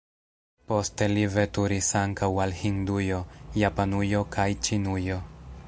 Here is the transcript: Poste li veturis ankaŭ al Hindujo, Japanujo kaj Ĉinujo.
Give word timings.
Poste 0.69 1.07
li 1.11 1.25
veturis 1.33 1.89
ankaŭ 1.99 2.29
al 2.45 2.55
Hindujo, 2.63 3.19
Japanujo 3.65 4.25
kaj 4.37 4.47
Ĉinujo. 4.69 5.23